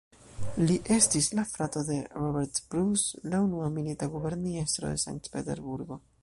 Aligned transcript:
Li 0.69 0.77
estis 0.95 1.27
la 1.39 1.43
frato 1.49 1.83
de 1.89 1.97
"Robert 2.21 2.63
Bruce", 2.71 3.21
la 3.35 3.43
unua 3.49 3.69
milita 3.77 4.09
guberniestro 4.15 4.91
de 4.95 5.05
Sankt-Peterburgo. 5.05 6.01